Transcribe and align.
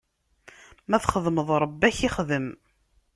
Ma 0.89 0.97
txedmeḍ, 1.03 1.49
Ṛebbi 1.61 1.85
ad 1.87 1.91
ak-ixdem. 1.93 2.47